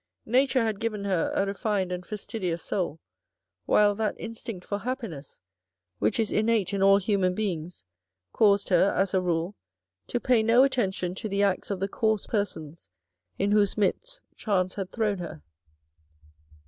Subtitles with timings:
[0.25, 2.99] Nature had given her a refined and fastidious soul,
[3.67, 5.39] while that instinct for happiness
[5.99, 7.85] which is innate in all human beings
[8.33, 9.53] caused her, as a rule,
[10.07, 12.89] to pay no attention to the acts of the coarse persons
[13.37, 15.43] in whose midst chance had thrown her.